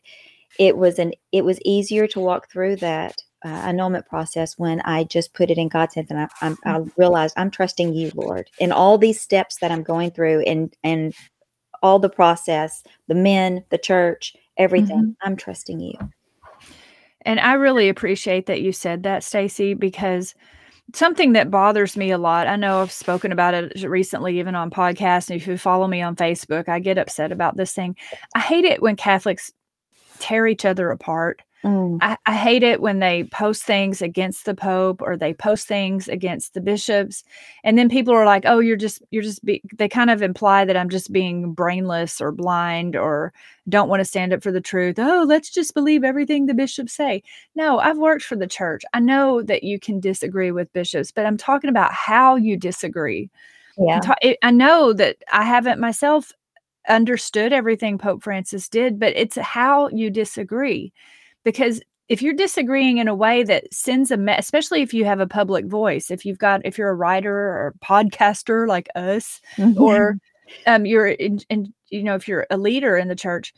[0.59, 5.05] it was an it was easier to walk through that uh, annulment process when I
[5.05, 6.89] just put it in God's hands and I, I, I mm-hmm.
[6.97, 11.15] realized I'm trusting you Lord in all these steps that I'm going through and and
[11.83, 15.27] all the process the men the church everything mm-hmm.
[15.29, 15.95] I'm trusting you
[17.23, 20.35] and I really appreciate that you said that Stacy because
[20.95, 22.47] something that bothers me a lot.
[22.47, 25.31] I know I've spoken about it recently, even on podcasts.
[25.31, 27.97] And if you follow me on Facebook, I get upset about this thing.
[28.35, 29.53] I hate it when Catholics
[30.19, 31.43] tear each other apart.
[31.65, 31.99] Mm.
[32.01, 36.07] I, I, hate it when they post things against the Pope or they post things
[36.07, 37.25] against the bishops,
[37.65, 40.65] and then people are like, "Oh, you're just you're just be." They kind of imply
[40.65, 43.33] that I'm just being brainless or blind or
[43.69, 45.01] don't want to stand up for the truth.
[45.01, 47.25] Oh, let's just believe everything the bishops say.
[47.57, 48.85] No, I've worked for the church.
[48.95, 53.31] I know that you can disagree with bishops, but I'm talking about how you disagree.
[53.77, 56.33] Yeah, ta- I know that I haven't myself
[56.89, 60.93] understood everything Pope Francis did, but it's how you disagree
[61.49, 65.21] because if you're disagreeing in a way that sends a me- especially if you have
[65.21, 69.41] a public voice if you've got if you're a writer or a podcaster like us
[69.57, 69.81] mm-hmm.
[69.81, 70.19] or
[70.67, 73.55] um you're in, in you know if you're a leader in the church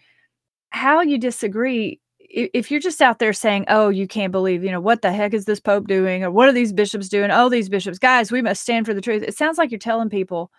[0.71, 4.81] how you disagree if you're just out there saying oh you can't believe you know
[4.81, 6.23] what the heck is this pope doing?
[6.23, 7.33] Or what are these bishops doing?
[7.33, 9.25] Oh these bishops guys we must stand for the truth.
[9.25, 10.53] It sounds like you're telling people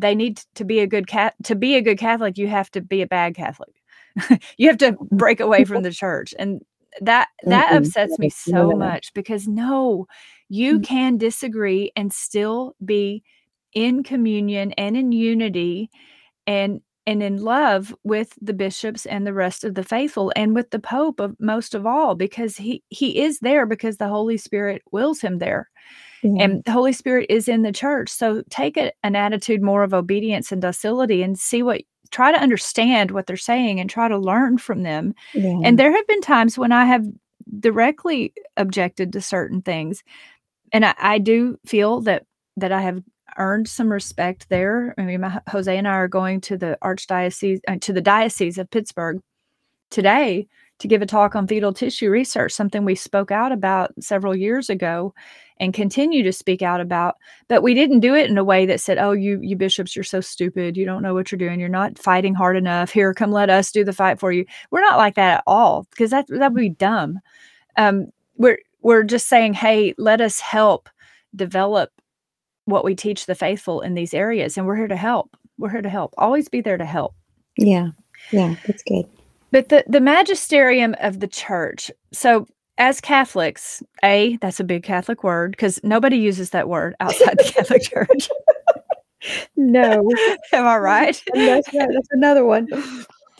[0.00, 2.80] they need to be a good cat to be a good catholic you have to
[2.80, 3.79] be a bad catholic
[4.56, 6.60] you have to break away from the church and
[7.00, 7.76] that that mm-hmm.
[7.76, 10.06] upsets me so much because no
[10.48, 10.82] you mm-hmm.
[10.82, 13.22] can disagree and still be
[13.74, 15.88] in communion and in unity
[16.46, 20.70] and and in love with the bishops and the rest of the faithful and with
[20.70, 24.82] the pope of most of all because he he is there because the holy spirit
[24.92, 25.70] wills him there
[26.22, 26.40] mm-hmm.
[26.40, 29.94] and the holy spirit is in the church so take a, an attitude more of
[29.94, 34.18] obedience and docility and see what try to understand what they're saying and try to
[34.18, 35.14] learn from them.
[35.34, 35.60] Yeah.
[35.64, 37.06] And there have been times when I have
[37.58, 40.02] directly objected to certain things.
[40.72, 43.02] And I, I do feel that that I have
[43.38, 44.94] earned some respect there.
[44.98, 48.58] I mean, my, Jose and I are going to the archdiocese uh, to the diocese
[48.58, 49.20] of Pittsburgh
[49.90, 50.46] today
[50.80, 54.68] to give a talk on fetal tissue research, something we spoke out about several years
[54.68, 55.14] ago
[55.60, 57.16] and continue to speak out about.
[57.48, 60.02] But we didn't do it in a way that said, "Oh, you you bishops, you're
[60.02, 60.76] so stupid.
[60.76, 61.60] You don't know what you're doing.
[61.60, 62.90] You're not fighting hard enough.
[62.90, 65.86] Here, come let us do the fight for you." We're not like that at all
[65.90, 67.20] because that that would be dumb.
[67.76, 70.88] Um, we're we're just saying, "Hey, let us help
[71.36, 71.90] develop
[72.64, 75.36] what we teach the faithful in these areas, and we're here to help.
[75.58, 76.14] We're here to help.
[76.16, 77.14] Always be there to help."
[77.58, 77.88] Yeah,
[78.32, 79.04] yeah, that's good.
[79.50, 81.90] But the, the magisterium of the church.
[82.12, 82.46] So,
[82.78, 87.44] as Catholics, A, that's a big Catholic word because nobody uses that word outside the
[87.44, 88.28] Catholic Church.
[89.56, 90.10] No,
[90.52, 91.22] Am I right?
[91.34, 91.88] that's right.
[91.92, 92.68] That's another one.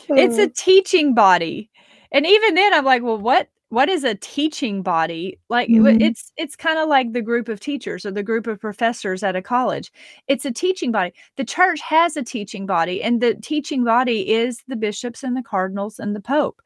[0.09, 0.51] It's a oh.
[0.55, 1.69] teaching body.
[2.11, 3.47] And even then, I'm like, well, what?
[3.71, 5.39] What is a teaching body?
[5.47, 6.01] Like Mhm.
[6.01, 9.37] it's it's kind of like the group of teachers or the group of professors at
[9.37, 9.93] a college.
[10.27, 11.13] It's a teaching body.
[11.37, 15.41] The church has a teaching body, and the teaching body is the bishops and the
[15.41, 16.61] cardinals and the pope.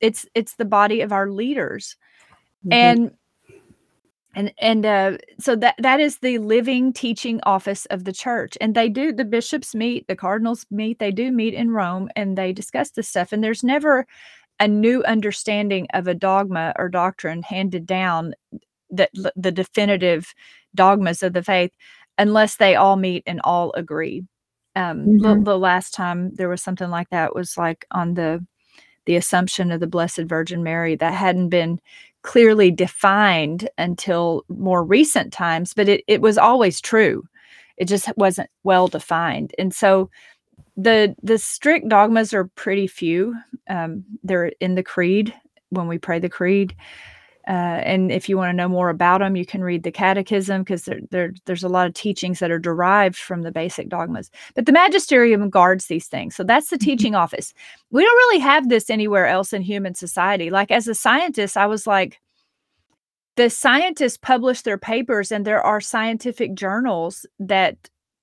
[0.00, 1.96] It's it's the body of our leaders.
[2.66, 2.72] Mhm.
[2.74, 3.10] and
[4.34, 8.74] and and uh so that that is the living teaching office of the church and
[8.74, 12.52] they do the bishops meet the cardinals meet they do meet in rome and they
[12.52, 14.06] discuss this stuff and there's never
[14.60, 18.34] a new understanding of a dogma or doctrine handed down
[18.90, 20.34] that the definitive
[20.74, 21.72] dogmas of the faith
[22.18, 24.24] unless they all meet and all agree.
[24.76, 25.44] Um the, Mhm.
[25.44, 28.44] the last time there was something like that was like on the
[29.06, 31.80] the assumption of the blessed virgin mary that hadn't been
[32.22, 37.24] clearly defined until more recent times but it, it was always true.
[37.78, 39.54] It just wasn't well defined.
[39.58, 40.10] And so
[40.78, 43.34] the the strict dogmas are pretty few
[43.68, 45.34] um, they're in the creed
[45.70, 46.74] when we pray the creed
[47.48, 50.62] uh, and if you want to know more about them you can read the catechism
[50.62, 54.30] because there, there, there's a lot of teachings that are derived from the basic dogmas.
[54.54, 56.80] But the magisterium guards these things so that's the Mhm.
[56.80, 57.54] teaching office.
[57.90, 60.50] We don't really have this anywhere else in human society.
[60.50, 62.20] Like as a scientist i was like
[63.36, 67.76] the scientists publish their papers and there are scientific journals that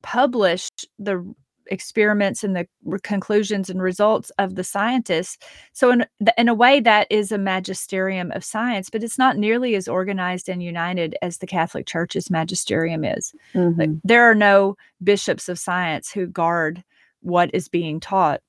[0.03, 1.33] publish the
[1.67, 2.67] experiments and the
[3.03, 5.37] conclusions and results of the scientists.
[5.73, 6.05] So in,
[6.37, 10.49] in a way that is a magisterium of science but it's not nearly as organized
[10.49, 13.33] and united as the catholic church's magisterium is.
[13.53, 14.01] Like, Mhm.
[14.03, 16.83] there are no bishops of science who guard
[17.21, 18.41] what is being taught.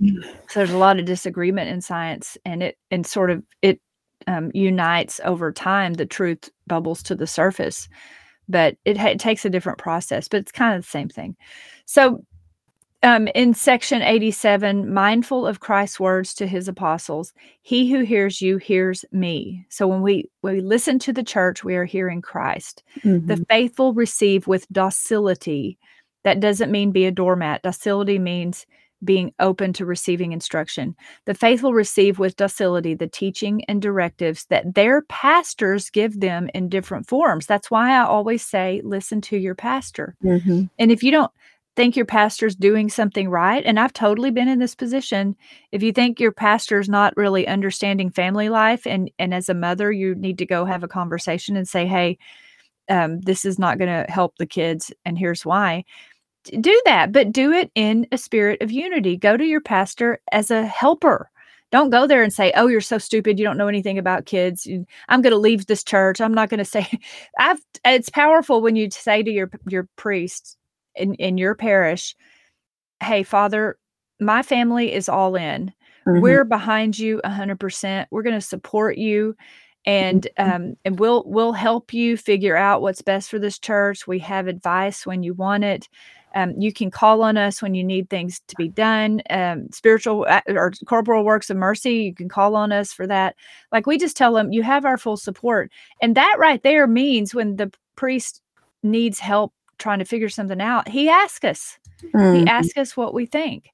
[0.48, 3.80] So there's a lot of disagreement in science and it and sort of it
[4.26, 7.88] um, unites over time the truth bubbles to the surface.
[8.48, 11.36] But it, ha- it takes a different process but it's kind of the same thing.
[11.86, 12.24] So
[13.02, 17.32] um, in section 87 mindful of christ's words to his apostles
[17.62, 21.64] he who hears you hears me so when we when we listen to the church
[21.64, 23.26] we are hearing christ Mhm.
[23.26, 25.78] the faithful receive with docility.
[26.24, 27.62] That doesn't mean be a doormat.
[27.62, 28.66] Docility means
[29.02, 30.94] being open to receiving instruction.
[31.24, 36.68] The faithful receive with docility the teaching and directives that their pastors give them in
[36.68, 37.46] different forms.
[37.46, 40.14] That's why I always say, listen to your pastor.
[40.22, 40.68] Mhm.
[40.78, 41.30] And if you don't
[41.76, 45.36] think your pastor's doing something right, and I've totally been in this position,
[45.72, 49.92] if you think your pastor's not really understanding family life, and and as a mother,
[49.92, 52.18] you need to go have a conversation and say, hey,
[52.88, 55.84] um, this is not going to help the kids, and here's why.
[56.60, 59.16] Do that, but do it in a spirit of unity.
[59.16, 61.30] Go to your pastor as a helper.
[61.70, 63.38] Don't go there and say, "Oh, you're so stupid.
[63.38, 64.66] You don't know anything about kids.
[65.08, 66.20] I'm going to leave this church.
[66.20, 66.88] I'm not going to say."
[67.38, 67.60] I've.
[67.84, 70.56] It's powerful when you say to your your priest
[71.00, 72.14] in in your parish,
[73.02, 73.76] "Hey, Father,
[74.20, 75.72] my family is all in.
[76.06, 76.20] Mhm.
[76.20, 78.08] We're behind you 100%.
[78.10, 79.36] We're going to support you
[79.86, 84.06] and um and we'll we'll help you figure out what's best for this church.
[84.06, 85.88] We have advice when you want it.
[86.34, 89.20] Um, you can call on us when you need things to be done.
[89.30, 93.34] Um, spiritual uh, or corporal works of mercy, you can call on us for that.
[93.72, 97.34] Like we just tell them, you have our full support, and that right there means
[97.34, 98.42] when the priest
[98.82, 102.48] needs help trying to figure something out, he asks us he Mhm.
[102.48, 103.70] asks us what we think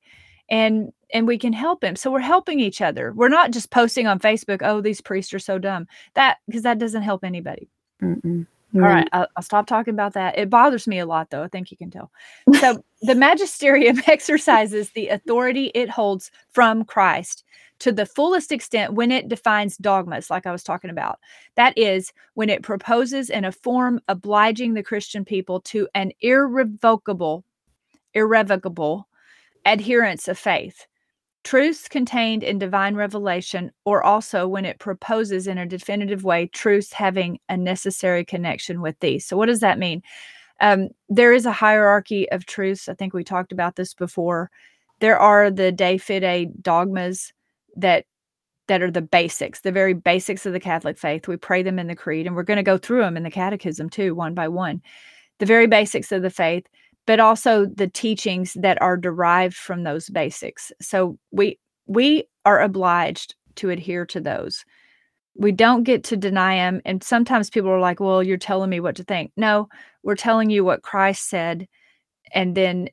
[0.48, 4.06] and and we can help him so we're helping each other we're not just posting
[4.08, 7.68] on facebook oh these priests are so dumb that because that doesn't help anybody
[8.02, 8.46] Mm-mm.
[8.82, 10.38] All right I'll, I'll stop talking about that.
[10.38, 11.42] It bothers me a lot though.
[11.42, 12.10] I think you can tell
[12.60, 17.44] so the magisterium exercises the authority it holds from christ
[17.78, 21.18] to the fullest extent when it defines dogmas like i was talking about.
[21.56, 27.44] That is when it proposes in a form obliging the christian people to an irrevocable
[28.14, 29.08] irrevocable
[29.64, 30.86] adherence of faith
[31.46, 36.92] truths contained in divine revelation, or also when it proposes in a definitive way truths
[36.92, 39.24] having a necessary connection with these.
[39.24, 40.02] So, what does that mean?
[40.60, 42.88] Um, there is a hierarchy of truths.
[42.88, 44.50] I think we talked about this before.
[44.98, 47.32] There are the de fide dogmas
[47.76, 48.06] that
[48.66, 51.28] that are the basics, the very basics of the Catholic faith.
[51.28, 53.30] We pray them in the creed, and we're going to go through them in the
[53.30, 54.82] catechism too, one by one.
[55.38, 56.66] The very basics of the faith,
[57.06, 60.72] but also the teachings that are derived from those basics.
[60.80, 64.64] So we we are obliged to adhere to those.
[65.36, 66.80] We don't get to deny them.
[66.84, 69.32] And sometimes people are like, well, you're telling me what to think.
[69.36, 69.68] No,
[70.02, 71.68] we're telling you what Christ said.
[72.34, 72.88] And then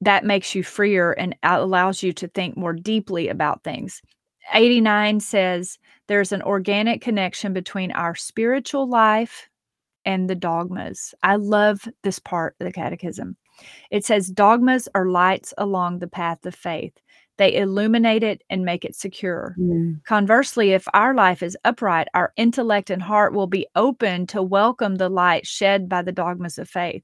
[0.00, 4.02] that makes you freer and allows you to think more deeply about things.
[4.52, 9.48] 89 says there's an organic connection between our spiritual life
[10.04, 11.14] and the dogmas.
[11.22, 13.36] I love this part of the catechism.
[13.90, 16.92] It says dogmas are lights along the path of faith.
[17.36, 19.56] They illuminate it and make it secure.
[19.58, 20.04] Mm.
[20.04, 24.96] Conversely, if our life is upright, our intellect and heart will be open to welcome
[24.96, 27.02] the light shed by the dogmas of faith.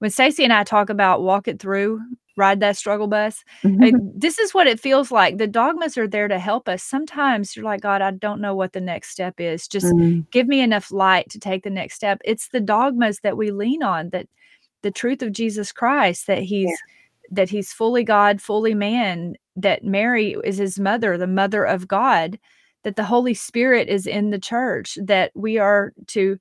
[0.00, 2.00] When Stacy and I talk about walk it through,
[2.36, 5.38] ride that struggle bus, I- this is what it feels like.
[5.38, 6.82] The dogmas are there to help us.
[6.82, 9.68] Sometimes you're like, God, I don't know what the next step is.
[9.68, 10.28] Just Mm.
[10.30, 12.20] give me enough light to take the next step.
[12.24, 14.26] It's the dogmas that we lean on that
[14.82, 16.76] the truth of Jesus Christ that he's
[17.30, 22.38] that he's fully God, fully man, that Mary is his mother, the mother of God,
[22.84, 26.38] that the Holy Spirit is in the church, that we are to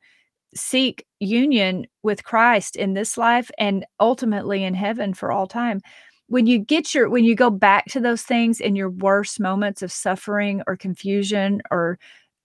[0.55, 5.81] seek union with Christ in this life and ultimately in heaven for all time.
[6.27, 9.81] When you get your when you go back to those things in your worst moments
[9.81, 11.99] of suffering or confusion or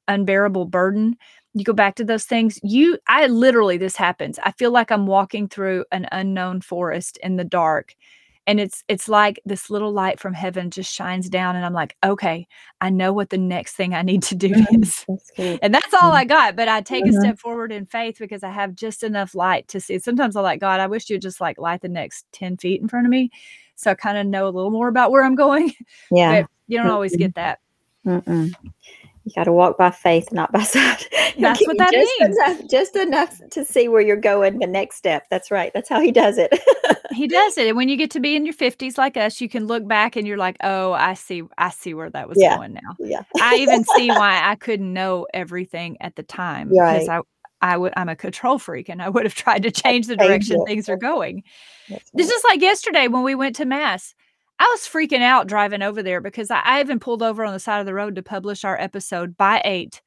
[0.08, 1.16] unbearable burden,
[1.54, 5.06] you go back to those things you i literally this happens i feel like i'm
[5.06, 7.94] walking through an unknown forest in the dark
[8.46, 11.96] and it's it's like this little light from heaven just shines down and i'm like
[12.04, 12.46] okay
[12.80, 14.82] i know what the next thing i need to do Mhm.
[14.82, 17.20] is That's and that's all i got but i take a Mhm.
[17.20, 20.60] step forward in faith because i have just enough light to see sometimes i'm like
[20.60, 23.30] god i wish you'd just like light the next 10 feet in front of me
[23.76, 25.72] so i kind of know a little more about where i'm going
[26.10, 26.42] Yeah.
[26.42, 27.18] but you don't always Mhm.
[27.18, 27.58] get that
[28.06, 28.52] Mm-mm.
[29.24, 31.08] You got to walk by faith, not by sight.
[31.38, 32.36] That's what that just means.
[32.38, 34.58] Enough, just enough to see where you're going.
[34.58, 35.26] The next step.
[35.30, 35.70] That's right.
[35.72, 36.52] That's how he does it.
[37.12, 37.66] He does it.
[37.68, 40.16] And when you get to be in your 50s like us, you can look back
[40.16, 42.56] and you're like, "Oh, I see I see where that was Yeah.
[42.56, 43.20] going now." yeah.
[43.40, 47.22] I even see why I couldn't know everything at the time because Right.
[47.60, 50.16] I I would I'm a control freak and I would have tried to change the
[50.16, 51.42] direction things are going.
[51.90, 54.14] That's This is like yesterday when we went to mass.
[54.62, 57.58] I was freaking out driving over there because I, I even pulled over on the
[57.58, 60.00] side of the road to publish our episode by eight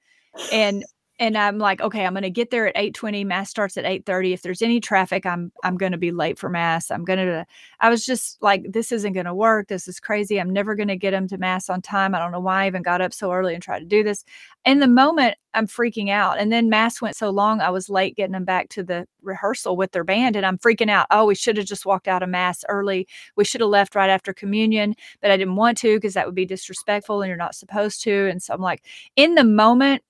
[0.50, 0.86] and
[1.18, 3.26] and I'm like, okay, I'm gonna get there at 8:20.
[3.26, 4.34] Mass starts at 8:30.
[4.34, 6.92] If there's any traffic, I'm I'm gonna be late for mass.
[6.92, 7.46] I'm gonna
[7.80, 9.70] I was just like, this isn't gonna work.
[9.70, 10.40] This is crazy.
[10.40, 12.14] I'm never gonna get him to mass on time.
[12.14, 14.26] I don't know why I even got up so early and tried to do this.
[14.66, 16.38] In the moment, I'm freaking out.
[16.38, 19.78] And then mass went so long, I was late getting them back to the rehearsal
[19.78, 21.08] with their band, and I'm freaking out.
[21.12, 23.08] Oh, we should have just walked out of mass early.
[23.38, 26.36] We should have left right after communion, but I didn't want to because that would
[26.36, 28.28] be disrespectful and you're not supposed to.
[28.30, 28.84] And so I'm like,
[29.16, 30.04] in the moment,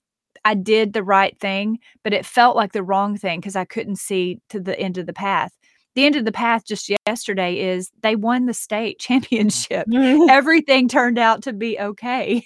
[0.44, 3.98] I did the right thing, but it felt like the wrong thing because I couldn't
[3.98, 5.52] see to the end of the path.
[5.96, 9.88] The end of the path just yesterday is they won the state championship.
[10.30, 12.46] Everything turned out to be okay.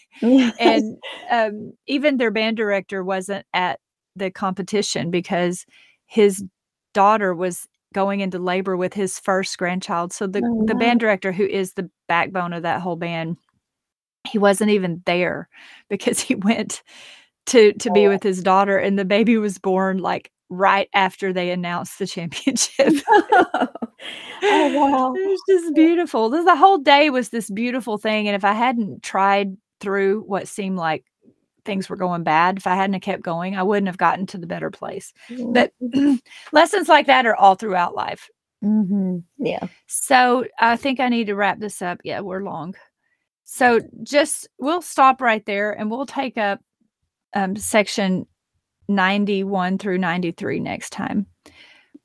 [0.60, 0.98] And
[1.32, 3.80] um, even their band director wasn't at
[4.16, 5.66] the competition because
[6.06, 6.44] his
[6.94, 10.14] daughter was going into labor with his first grandchild.
[10.14, 13.38] So the, Oh, the band director, who is the backbone of that whole band,
[14.28, 15.50] he wasn't even there
[15.90, 16.84] because he went
[17.50, 21.52] to to be with his daughter and the baby was born like right after they
[21.52, 22.94] announced the championship.
[23.10, 23.68] oh
[24.42, 25.14] wow.
[25.16, 26.30] It was just beautiful.
[26.30, 30.48] The the whole day was this beautiful thing, and if I hadn't tried through what
[30.48, 31.06] seemed like
[31.66, 34.48] things were going bad, if I hadn't kept going, I wouldn't have gotten to the
[34.48, 35.14] better place.
[35.54, 35.74] But
[36.52, 38.30] lessons like that are all throughout life.
[38.64, 39.24] Mhm.
[39.38, 39.68] yeah.
[39.88, 42.00] So I think I need to wrap this up.
[42.04, 42.76] Yeah, we're long.
[43.46, 46.60] So just we'll stop right there and we'll take up
[47.34, 48.26] um, section
[48.88, 51.26] 91 through 93 next time.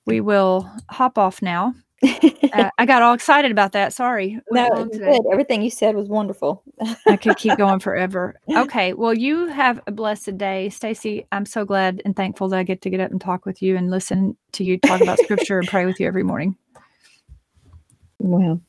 [0.07, 1.75] We will hop off now.
[2.53, 3.93] Uh, I got all excited about that.
[3.93, 4.39] Sorry.
[4.53, 5.22] no, Went long it's good.
[5.33, 6.62] Everything you said was wonderful.
[7.09, 8.37] I could keep going forever.
[8.49, 8.93] Okay.
[8.93, 10.68] Well, you have a blessed day.
[10.68, 13.61] Stacy, I'm so glad and thankful that I get to get up and talk with
[13.61, 16.57] you and listen to you talk about scripture and pray with you every morning.
[18.20, 18.61] Well,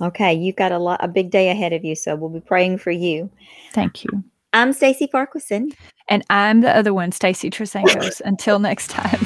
[0.00, 2.78] okay, you've got a lot, a big day ahead of you, so we'll be praying
[2.78, 3.30] for you.
[3.72, 4.24] Thank you.
[4.52, 5.72] I'm Stacy Farquharson.
[6.08, 8.20] And I'm the other one, Stacy Trasancos.
[8.24, 9.20] Until next time.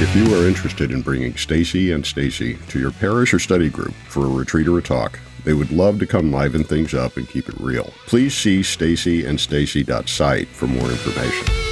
[0.00, 3.94] If you are interested in bringing Stacy and Stacy to your parish or study group
[4.06, 7.28] for a retreat or a talk, they would love to come liven things up and
[7.28, 7.92] keep it real.
[8.06, 11.67] Please see stacyandstacy.site for more information.